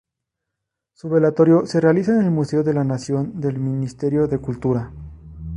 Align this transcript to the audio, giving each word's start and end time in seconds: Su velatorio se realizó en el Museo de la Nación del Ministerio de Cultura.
Su 0.95 1.09
velatorio 1.09 1.67
se 1.67 1.79
realizó 1.79 2.13
en 2.13 2.21
el 2.23 2.31
Museo 2.31 2.63
de 2.63 2.73
la 2.73 2.83
Nación 2.83 3.39
del 3.39 3.59
Ministerio 3.59 4.25
de 4.27 4.39
Cultura. 4.39 4.91